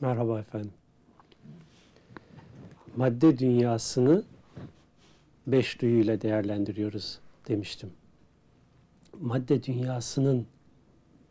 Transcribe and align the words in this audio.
Merhaba 0.00 0.40
efendim. 0.40 0.72
Madde 2.96 3.38
dünyasını 3.38 4.22
beş 5.46 5.80
duyuyla 5.80 6.20
değerlendiriyoruz 6.20 7.18
demiştim. 7.48 7.90
Madde 9.20 9.62
dünyasının 9.62 10.46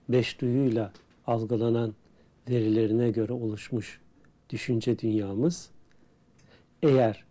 beş 0.09 0.41
duyuyla 0.41 0.91
algılanan 1.27 1.95
verilerine 2.49 3.11
göre 3.11 3.33
oluşmuş 3.33 4.01
düşünce 4.49 4.99
dünyamız 4.99 5.69
eğer 6.83 7.23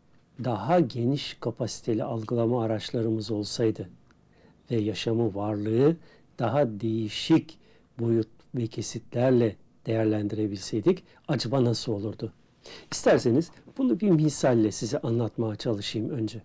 daha 0.44 0.80
geniş 0.80 1.36
kapasiteli 1.40 2.04
algılama 2.04 2.62
araçlarımız 2.62 3.30
olsaydı 3.30 3.89
ve 4.71 4.76
yaşamı 4.76 5.34
varlığı 5.34 5.96
daha 6.39 6.80
değişik 6.80 7.58
boyut 7.98 8.29
ve 8.54 8.66
kesitlerle 8.66 9.57
değerlendirebilseydik 9.86 11.04
acaba 11.29 11.64
nasıl 11.64 11.93
olurdu? 11.93 12.32
İsterseniz 12.93 13.50
bunu 13.79 14.00
bir 14.00 14.11
misalle 14.11 14.72
size 14.72 14.99
anlatmaya 14.99 15.57
çalışayım 15.57 16.11
önce. 16.11 16.43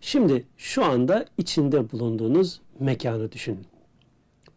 Şimdi 0.00 0.46
şu 0.56 0.84
anda 0.84 1.26
içinde 1.38 1.92
bulunduğunuz 1.92 2.60
mekanı 2.80 3.32
düşünün. 3.32 3.66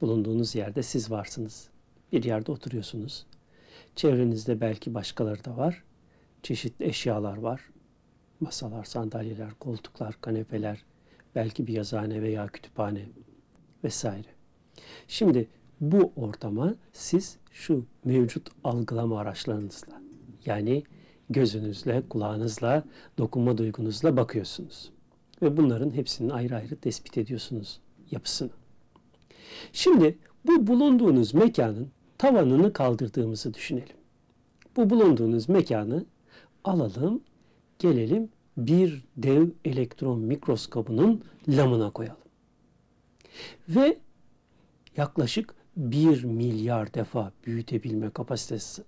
Bulunduğunuz 0.02 0.56
yerde 0.56 0.84
siz 0.84 1.12
varsınız. 1.12 1.70
Bir 2.12 2.24
yerde 2.24 2.52
oturuyorsunuz. 2.52 3.26
Çevrenizde 3.96 4.62
belki 4.62 4.94
başkaları 4.94 5.46
da 5.46 5.58
var. 5.58 5.84
Çeşitli 6.44 6.86
eşyalar 6.86 7.38
var. 7.38 7.62
Masalar, 8.40 8.84
sandalyeler, 8.84 9.54
koltuklar, 9.60 10.22
kanepeler, 10.22 10.84
belki 11.36 11.68
bir 11.68 11.74
yazıhane 11.74 12.22
veya 12.22 12.48
kütüphane 12.48 13.06
vesaire. 13.84 14.28
Şimdi 15.08 15.48
bu 15.82 16.12
ortama 16.16 16.76
siz 16.94 17.38
şu 17.52 17.86
mevcut 18.06 18.50
algılama 18.64 19.20
araçlarınızla 19.20 20.02
yani 20.46 20.84
gözünüzle, 21.30 22.04
kulağınızla, 22.10 22.84
dokunma 23.18 23.58
duygunuzla 23.58 24.18
bakıyorsunuz. 24.18 24.92
Ve 25.42 25.58
bunların 25.58 25.92
hepsini 25.92 26.34
ayrı 26.34 26.56
ayrı 26.56 26.76
tespit 26.76 27.18
ediyorsunuz 27.18 27.80
yapısını. 28.12 28.50
Şimdi 29.74 30.18
bu 30.46 30.68
bulunduğunuz 30.68 31.34
mekanın 31.34 31.92
tavanını 32.18 32.74
kaldırdığımızı 32.74 33.54
düşünelim. 33.54 33.96
Bu 34.78 34.90
bulunduğunuz 34.90 35.50
mekanı 35.50 36.06
alalım, 36.64 37.22
gelelim 37.80 38.30
bir 38.58 39.04
dev 39.18 39.50
elektron 39.66 40.20
mikroskobunun 40.20 41.24
lamına 41.48 41.92
koyalım. 41.92 42.22
Ve 43.70 43.98
yaklaşık 44.98 45.61
1 45.78 46.24
milyar 46.24 46.94
defa 46.94 47.32
büyütebilme 47.46 48.10
kapasitesi, 48.10 48.84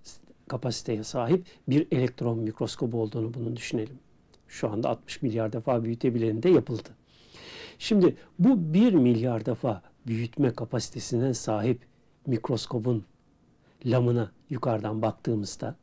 kapasiteye 0.47 1.03
sahip 1.03 1.45
bir 1.67 1.87
elektron 1.91 2.39
mikroskobu 2.39 3.01
olduğunu 3.01 3.33
bunu 3.33 3.55
düşünelim. 3.55 3.99
Şu 4.47 4.69
anda 4.69 4.89
60 4.89 5.21
milyar 5.21 5.53
defa 5.53 5.83
büyütebileni 5.83 6.43
de 6.43 6.49
yapıldı. 6.49 6.89
Şimdi 7.79 8.15
bu 8.39 8.73
1 8.73 8.93
milyar 8.93 9.45
defa 9.45 9.81
büyütme 10.07 10.53
kapasitesine 10.53 11.33
sahip 11.33 11.81
mikroskobun 12.27 13.05
lamına 13.85 14.31
yukarıdan 14.49 15.01
baktığımızda 15.01 15.75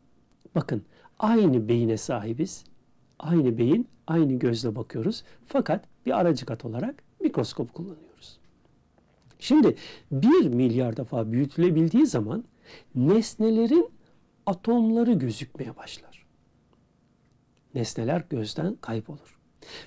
bakın 0.55 0.83
aynı 1.19 1.69
beyine 1.69 1.97
sahibiz. 1.97 2.65
Aynı 3.19 3.59
beyin, 3.59 3.89
aynı 4.07 4.39
gözle 4.39 4.77
bakıyoruz. 4.77 5.25
Fakat 5.47 5.85
bir 6.07 6.19
aracı 6.21 6.47
kat 6.47 6.65
olarak 6.65 6.95
mikroskop 7.21 7.75
kullanıyoruz. 7.75 8.10
Şimdi 9.41 9.77
1 10.11 10.47
milyar 10.47 10.97
defa 10.97 11.33
büyütülebildiği 11.33 12.07
zaman 12.07 12.45
nesnelerin 12.95 13.91
atomları 14.47 15.13
gözükmeye 15.13 15.77
başlar. 15.77 16.27
Nesneler 17.75 18.25
gözden 18.31 18.75
kaybolur. 18.75 19.39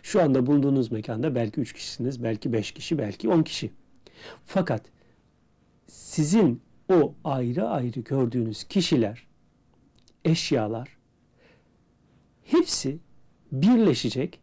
Şu 0.04 0.22
anda 0.22 0.46
bulunduğunuz 0.46 0.92
mekanda 0.92 1.36
belki 1.36 1.62
3 1.62 1.74
kişisiniz, 1.74 2.24
belki 2.24 2.54
5 2.54 2.72
kişi, 2.72 2.98
belki 2.98 3.30
10 3.30 3.44
kişi. 3.44 3.72
Fakat 4.46 4.86
sizin 5.88 6.62
o 6.90 7.14
ayrı 7.24 7.68
ayrı 7.68 8.00
gördüğünüz 8.00 8.64
kişiler, 8.64 9.28
eşyalar 10.26 10.98
hepsi 12.44 13.00
birleşecek, 13.52 14.40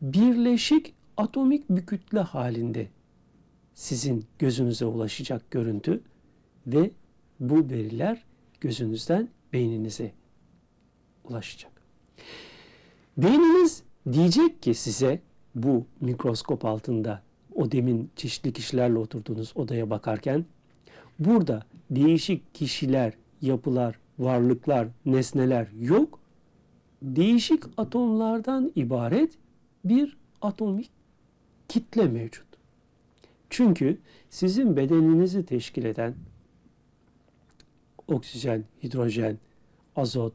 birleşik 0.00 0.94
atomik 1.16 1.70
bir 1.70 1.86
kütle 1.86 2.20
halinde 2.20 2.88
sizin 3.76 4.24
gözünüze 4.38 4.84
ulaşacak 4.84 5.50
görüntü 5.50 6.00
ve 6.66 6.90
bu 7.40 7.70
veriler 7.70 8.24
gözünüzden 8.60 9.28
beyninize 9.52 10.12
ulaşacak. 11.24 11.72
Beyniniz 13.16 13.82
diyecek 14.12 14.62
ki 14.62 14.74
size 14.74 15.20
bu 15.54 15.86
mikroskop 16.00 16.64
altında 16.64 17.22
o 17.54 17.72
demin 17.72 18.10
çeşitli 18.16 18.52
kişilerle 18.52 18.98
oturduğunuz 18.98 19.52
odaya 19.56 19.90
bakarken 19.90 20.44
burada 21.18 21.62
değişik 21.90 22.54
kişiler, 22.54 23.12
yapılar, 23.42 23.98
varlıklar, 24.18 24.88
nesneler 25.06 25.68
yok. 25.80 26.18
Değişik 27.02 27.62
atomlardan 27.76 28.72
ibaret 28.76 29.32
bir 29.84 30.16
atomik 30.42 30.90
kitle 31.68 32.04
mevcut. 32.04 32.45
Çünkü 33.56 33.98
sizin 34.30 34.76
bedeninizi 34.76 35.46
teşkil 35.46 35.84
eden 35.84 36.14
oksijen, 38.08 38.64
hidrojen, 38.82 39.38
azot, 39.96 40.32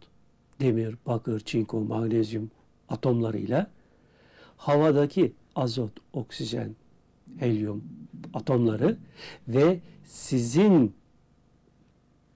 demir, 0.62 0.96
bakır, 1.06 1.40
çinko, 1.40 1.82
magnezyum 1.82 2.52
atomlarıyla 2.90 3.68
havadaki 4.58 5.34
azot, 5.56 5.92
oksijen, 6.14 6.76
helyum 7.38 7.84
atomları 8.34 8.98
ve 9.48 9.80
sizin 10.04 10.96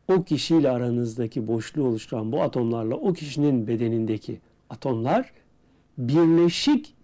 o 0.08 0.24
kişiyle 0.24 0.70
aranızdaki 0.70 1.48
boşluğu 1.48 1.88
oluşturan 1.88 2.32
bu 2.32 2.42
atomlarla 2.42 2.96
o 2.96 3.14
kişinin 3.14 3.68
bedenindeki 3.68 4.40
atomlar 4.70 5.34
birleşik 5.98 6.96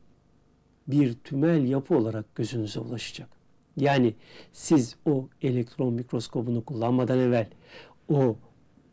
bir 0.88 1.14
tümel 1.14 1.66
yapı 1.66 1.98
olarak 1.98 2.36
gözünüze 2.36 2.80
ulaşacak. 2.80 3.41
Yani 3.78 4.14
siz 4.54 4.96
o 5.06 5.28
elektron 5.42 5.94
mikroskobunu 5.94 6.66
kullanmadan 6.66 7.20
evvel 7.20 7.48
o 8.10 8.36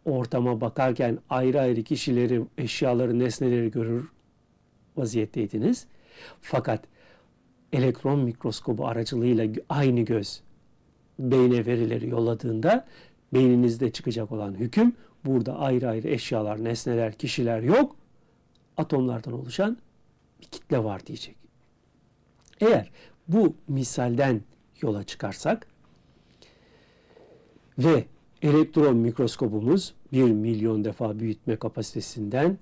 ortama 0.04 0.60
bakarken 0.60 1.18
ayrı 1.30 1.60
ayrı 1.60 1.82
kişileri, 1.82 2.42
eşyaları, 2.58 3.18
nesneleri 3.18 3.70
görür 3.70 4.08
vaziyetteydiniz. 4.96 5.86
Fakat 6.40 6.84
elektron 7.72 8.20
mikroskobu 8.20 8.86
aracılığıyla 8.86 9.48
aynı 9.68 10.00
göz 10.00 10.42
beyne 11.18 11.66
verileri 11.66 12.08
yolladığında 12.08 12.86
beyninizde 13.34 13.92
çıkacak 13.92 14.32
olan 14.32 14.54
hüküm 14.54 14.92
burada 15.24 15.58
ayrı 15.58 15.88
ayrı 15.88 16.08
eşyalar, 16.08 16.64
nesneler, 16.64 17.12
kişiler 17.12 17.62
yok. 17.62 17.96
Atomlardan 18.76 19.32
oluşan 19.32 19.78
bir 20.40 20.46
kitle 20.46 20.84
var 20.84 21.06
diyecek. 21.06 21.36
Eğer 22.60 22.90
bu 23.28 23.54
misalden 23.68 24.40
yola 24.82 25.04
çıkarsak 25.04 25.66
ve 27.78 28.04
elektron 28.42 28.96
mikroskobumuz 28.96 29.94
1 30.12 30.22
milyon 30.22 30.84
defa 30.84 31.18
büyütme 31.18 31.56
kapasitesinden 31.56 32.58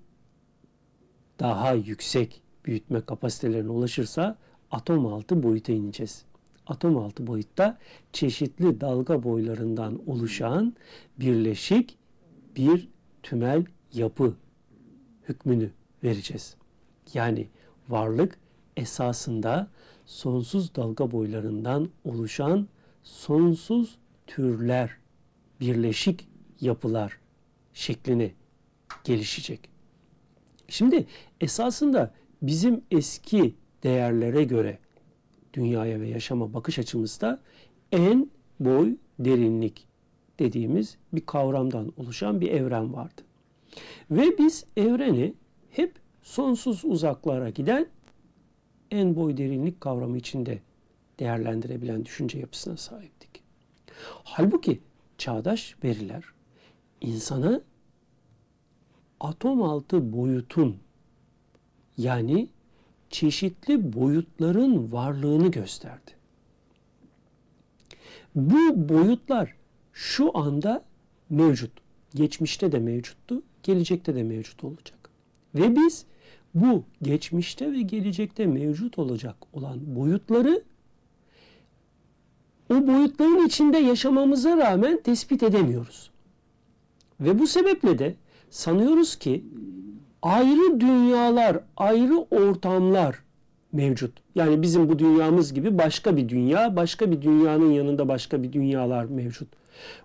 daha 1.41 1.73
yüksek 1.73 2.43
büyütme 2.65 3.01
kapasitelerine 3.01 3.71
ulaşırsa 3.71 4.37
atom 4.71 5.07
altı 5.07 5.43
boyuta 5.43 5.73
ineceğiz. 5.73 6.25
Atom 6.67 6.97
altı 6.99 7.27
boyutta 7.27 7.79
çeşitli 8.13 8.81
dalga 8.81 9.23
boylarından 9.23 10.01
oluşan 10.07 10.75
birleşik 11.21 11.99
bir 12.57 12.89
tümel 13.23 13.65
yapı 13.93 14.35
hükmünü 15.29 15.71
vereceğiz. 16.05 16.57
Yani 17.15 17.49
varlık 17.89 18.39
esasında 18.77 19.69
sonsuz 20.07 20.75
dalga 20.75 21.11
boylarından 21.11 21.89
oluşan 22.05 22.69
sonsuz 23.03 23.99
türler, 24.27 24.91
birleşik 25.61 26.29
yapılar 26.61 27.19
şeklini 27.75 28.35
gelişecek. 29.05 29.69
Şimdi 30.69 31.07
esasında 31.41 32.15
bizim 32.43 32.83
eski 32.91 33.55
değerlere 33.83 34.45
göre 34.45 34.79
dünyaya 35.55 36.01
ve 36.01 36.09
yaşama 36.09 36.55
bakış 36.55 36.79
açımızda 36.79 37.41
en 37.93 38.31
boy 38.61 38.97
derinlik 39.19 39.87
dediğimiz 40.39 40.97
bir 41.13 41.27
kavramdan 41.27 41.93
oluşan 41.97 42.41
bir 42.41 42.51
evren 42.51 42.93
vardı. 42.93 43.23
Ve 44.11 44.39
biz 44.39 44.65
evreni 44.77 45.35
hep 45.71 45.95
sonsuz 46.23 46.85
uzaklara 46.85 47.51
giden 47.51 47.87
en 48.91 49.17
boy 49.17 49.37
derinlik 49.37 49.81
kavramı 49.81 50.19
içinde 50.19 50.59
değerlendirebilen 51.19 52.05
düşünce 52.05 52.39
yapısına 52.39 52.77
sahiptik. 52.77 53.43
Halbuki 54.25 54.81
çağdaş 55.19 55.77
veriler 55.85 56.25
insana 57.01 57.61
atom 59.21 59.63
altı 59.63 60.13
boyutun 60.13 60.77
yani 61.99 62.49
çeşitli 63.11 63.93
boyutların 63.93 64.93
varlığını 64.93 65.51
gösterdi. 65.51 66.11
Bu 68.35 68.89
boyutlar 68.89 69.55
şu 69.93 70.39
anda 70.39 70.85
mevcut. 71.31 71.73
Geçmişte 72.15 72.73
de 72.73 72.79
mevcuttu, 72.79 73.43
gelecekte 73.63 74.15
de 74.15 74.23
mevcut 74.23 74.65
olacak. 74.65 75.11
Ve 75.55 75.77
biz 75.77 76.07
bu 76.57 76.85
geçmişte 77.03 77.73
ve 77.73 77.83
gelecekte 77.83 78.47
mevcut 78.47 78.99
olacak 78.99 79.37
olan 79.53 79.97
boyutları 79.97 80.63
o 82.71 82.87
boyutların 82.87 83.47
içinde 83.47 83.79
yaşamamıza 83.79 84.57
rağmen 84.57 85.03
tespit 85.03 85.43
edemiyoruz. 85.43 86.11
Ve 87.21 87.39
bu 87.39 87.47
sebeple 87.47 87.99
de 87.99 88.15
sanıyoruz 88.51 89.17
ki 89.17 89.45
ayrı 90.23 90.81
dünyalar, 90.81 91.61
ayrı 91.77 92.19
ortamlar 92.19 93.17
mevcut. 93.73 94.13
Yani 94.35 94.63
bizim 94.63 94.89
bu 94.89 94.99
dünyamız 94.99 95.55
gibi 95.55 95.79
başka 95.79 96.17
bir 96.17 96.29
dünya, 96.29 96.77
başka 96.77 97.11
bir 97.11 97.23
dünyanın 97.23 97.71
yanında 97.71 98.09
başka 98.09 98.43
bir 98.43 98.53
dünyalar 98.53 99.05
mevcut. 99.05 99.49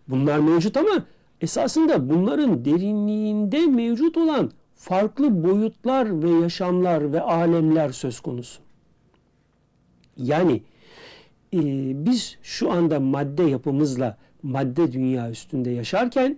Bunlar 0.07 0.39
mevcut 0.39 0.77
ama 0.77 1.05
esasında 1.41 2.09
bunların 2.09 2.65
derinliğinde 2.65 3.65
mevcut 3.65 4.17
olan 4.17 4.51
farklı 4.81 5.43
boyutlar 5.43 6.23
ve 6.23 6.29
yaşamlar 6.29 7.13
ve 7.13 7.21
alemler 7.21 7.91
söz 7.91 8.19
konusu. 8.19 8.61
Yani 10.17 10.63
e, 11.53 11.59
biz 12.05 12.37
şu 12.43 12.71
anda 12.71 12.99
madde 12.99 13.43
yapımızla 13.43 14.17
madde 14.43 14.91
dünya 14.91 15.31
üstünde 15.31 15.69
yaşarken 15.69 16.37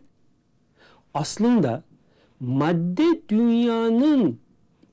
aslında 1.14 1.84
madde 2.40 3.22
dünyanın 3.30 4.40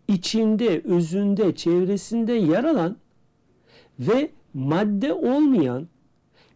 içinde, 0.09 0.81
özünde, 0.85 1.55
çevresinde 1.55 2.33
yer 2.33 2.65
alan 2.65 2.97
ve 3.99 4.31
madde 4.55 5.13
olmayan 5.13 5.89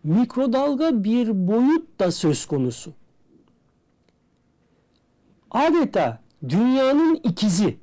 mikrodalga 0.05 1.05
bir 1.05 1.49
boyut 1.49 2.01
da 2.01 2.11
söz 2.11 2.47
konusu. 2.47 2.93
Adeta 5.51 6.24
dünyanın 6.49 7.15
ikizi. 7.15 7.79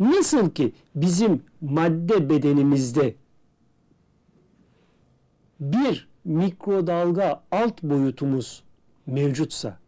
Nasıl 0.00 0.50
ki 0.50 0.72
bizim 0.94 1.42
madde 1.60 2.30
bedenimizde 2.30 3.14
bir 5.60 6.08
mikrodalga 6.24 7.42
alt 7.50 7.82
boyutumuz 7.82 8.62
mevcutsa 9.06 9.78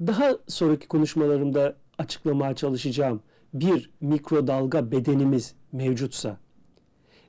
daha 0.00 0.38
sonraki 0.48 0.88
konuşmalarımda 0.88 1.76
açıklamaya 1.98 2.54
çalışacağım 2.54 3.20
bir 3.54 3.90
mikrodalga 4.00 4.90
bedenimiz 4.90 5.54
mevcutsa 5.72 6.38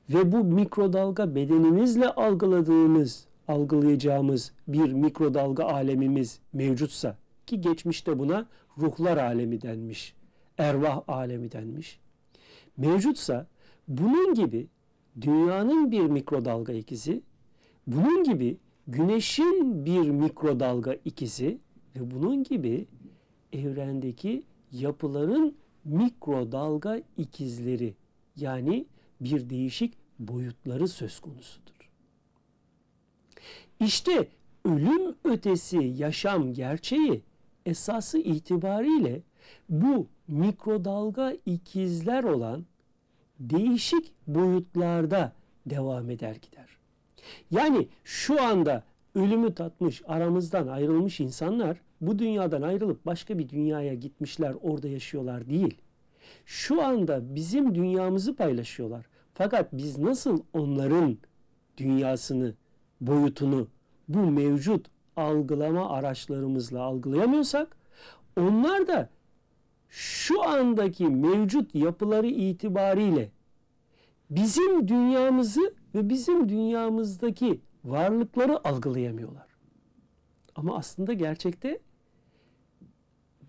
ve 0.10 0.32
bu 0.32 0.44
mikrodalga 0.44 1.36
bedenimizle 1.36 2.10
algıladığımız, 2.10 3.26
algılayacağımız 3.48 4.52
bir 4.68 4.94
mikrodalga 4.94 5.64
alemimiz 5.64 6.40
mevcutsa 6.54 7.18
ki 7.52 7.62
geçmişte 7.62 8.20
buna 8.20 8.46
ruhlar 8.78 9.18
alemi 9.18 9.62
denmiş, 9.62 10.16
ervah 10.58 11.04
alemi 11.08 11.52
denmiş. 11.52 12.00
Mevcutsa 12.78 13.48
bunun 13.88 14.34
gibi 14.34 14.68
dünyanın 15.22 15.92
bir 15.92 16.02
mikrodalga 16.02 16.74
ikizi, 16.74 17.22
bunun 17.88 18.24
gibi 18.24 18.58
güneşin 18.88 19.86
bir 19.86 20.10
mikrodalga 20.10 20.94
ikizi 21.06 21.58
ve 21.96 22.12
bunun 22.12 22.44
gibi 22.44 22.86
evrendeki 23.54 24.44
yapıların 24.72 25.56
mikrodalga 25.86 27.02
ikizleri 27.18 27.96
yani 28.36 28.86
bir 29.22 29.50
değişik 29.50 29.94
boyutları 30.20 30.88
söz 30.88 31.20
konusudur. 31.20 31.92
İşte 33.80 34.28
ölüm 34.66 35.16
ötesi 35.24 35.78
yaşam 35.78 36.54
gerçeği 36.54 37.24
esası 37.66 38.18
itibariyle 38.18 39.22
bu 39.70 40.08
mikrodalga 40.28 41.34
ikizler 41.46 42.24
olan 42.24 42.66
değişik 43.40 44.14
boyutlarda 44.28 45.34
devam 45.66 46.10
eder 46.10 46.36
gider. 46.36 46.78
Yani 47.52 47.88
şu 48.04 48.44
anda 48.44 48.84
ölümü 49.16 49.54
tatmış, 49.54 50.02
aramızdan 50.08 50.68
ayrılmış 50.68 51.20
insanlar 51.20 51.78
bu 52.02 52.20
dünyadan 52.20 52.62
ayrılıp 52.62 53.06
başka 53.06 53.38
bir 53.38 53.50
dünyaya 53.50 53.94
gitmişler, 53.94 54.56
orada 54.62 54.88
yaşıyorlar 54.88 55.50
değil. 55.50 55.78
Şu 56.46 56.84
anda 56.84 57.36
bizim 57.36 57.76
dünyamızı 57.76 58.36
paylaşıyorlar. 58.36 59.06
Fakat 59.34 59.74
biz 59.74 59.98
nasıl 59.98 60.44
onların 60.54 61.18
dünyasını, 61.78 62.54
boyutunu 63.02 63.68
bu 64.08 64.20
mevcut 64.20 64.88
algılama 65.16 65.90
araçlarımızla 65.90 66.82
algılayamıyorsak 66.82 67.78
onlar 68.38 68.88
da 68.88 69.10
şu 69.90 70.44
andaki 70.44 71.08
mevcut 71.08 71.76
yapıları 71.76 72.28
itibariyle 72.28 73.32
bizim 74.30 74.88
dünyamızı 74.88 75.74
ve 75.96 76.10
bizim 76.10 76.50
dünyamızdaki 76.50 77.62
varlıkları 77.86 78.68
algılayamıyorlar. 78.68 79.48
Ama 80.56 80.78
aslında 80.78 81.14
gerçekte 81.14 81.80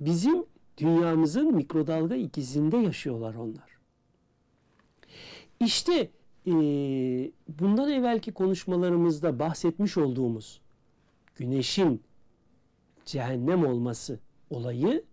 bizim 0.01 0.45
dünyamızın 0.79 1.55
mikrodalga 1.55 2.15
ikizinde 2.15 2.77
yaşıyorlar 2.77 3.35
onlar. 3.35 3.79
İşte 5.61 6.11
e, 6.47 6.53
bundan 7.49 7.91
evvelki 7.91 8.33
konuşmalarımızda 8.33 9.39
bahsetmiş 9.39 9.97
olduğumuz 9.97 10.62
güneşin 11.35 12.03
cehennem 13.05 13.67
olması 13.67 14.21
olayı 14.51 15.05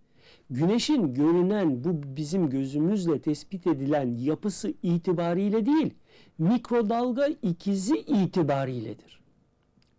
güneşin 0.49 1.13
görünen 1.13 1.83
bu 1.83 2.01
bizim 2.17 2.49
gözümüzle 2.49 3.19
tespit 3.19 3.67
edilen 3.67 4.17
yapısı 4.17 4.73
itibariyle 4.83 5.65
değil, 5.65 5.93
mikrodalga 6.37 7.27
ikizi 7.27 7.97
itibariyledir. 7.97 9.19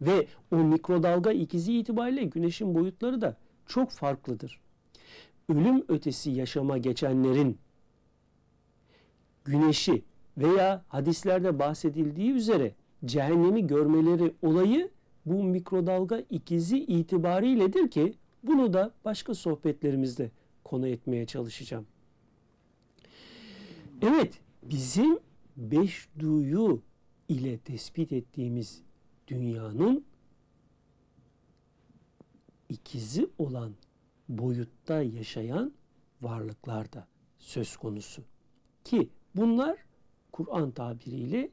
Ve 0.01 0.27
o 0.53 0.57
mikrodalga 0.57 1.33
ikizi 1.33 1.79
itibariyle 1.79 2.25
güneşin 2.25 2.75
boyutları 2.75 3.21
da 3.21 3.37
çok 3.67 3.91
farklıdır. 3.91 4.61
Ölüm 5.49 5.85
ötesi 5.89 6.31
yaşama 6.31 6.79
geçenlerin 6.79 7.59
güneşi 9.45 10.03
veya 10.39 10.85
hadislerde 10.89 11.59
bahsedildiği 11.59 12.33
üzere 12.33 12.75
cehennemi 13.05 13.67
görmeleri 13.67 14.35
olayı 14.43 14.91
bu 15.27 15.45
mikrodalga 15.45 16.23
ikizi 16.31 16.79
itibariyledir 16.79 17.91
ki 17.91 18.15
bunu 18.43 18.73
da 18.73 18.93
başka 19.05 19.35
sohbetlerimizde 19.35 20.31
konu 20.65 20.89
etmeye 20.89 21.27
çalışacağım. 21.27 21.87
Evet, 24.03 24.41
bizim 24.63 25.19
beş 25.57 26.09
duyu 26.19 26.83
ile 27.29 27.59
tespit 27.59 28.13
ettiğimiz 28.13 28.83
dünyanın 29.29 30.05
ikizi 32.69 33.29
olan 33.39 33.73
boyutta 34.29 35.03
yaşayan 35.03 35.73
varlıklar 36.23 36.93
da 36.93 37.07
söz 37.39 37.77
konusu. 37.77 38.23
Ki 38.85 39.09
bunlar 39.37 39.79
Kur'an 40.33 40.71
tabiriyle 40.71 41.51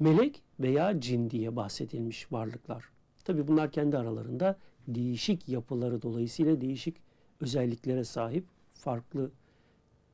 melek 0.00 0.42
veya 0.60 1.00
cin 1.00 1.30
diye 1.30 1.56
bahsedilmiş 1.56 2.32
varlıklar. 2.32 2.84
Tabi 3.24 3.48
bunlar 3.48 3.72
kendi 3.72 3.98
aralarında 3.98 4.58
değişik 4.88 5.48
yapıları 5.48 6.02
dolayısıyla 6.02 6.60
değişik 6.60 6.96
özelliklere 7.40 8.04
sahip 8.04 8.44
farklı 8.72 9.30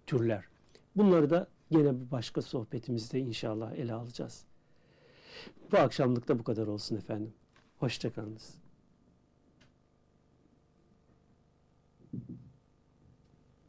türler. 0.06 0.44
Bunları 0.96 1.30
da 1.30 1.48
yine 1.70 2.00
bir 2.00 2.10
başka 2.10 2.42
sohbetimizde 2.42 3.20
inşallah 3.20 3.72
ele 3.72 3.92
alacağız. 3.94 4.44
Bu 5.72 5.78
akşamlık 5.78 6.28
da 6.28 6.38
bu 6.38 6.44
kadar 6.44 6.66
olsun 6.66 6.96
efendim. 6.96 7.32
Hoşçakalınız. 7.78 8.63